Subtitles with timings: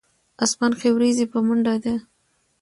[0.43, 1.93] اسمان کښې وريځ پۀ منډو ده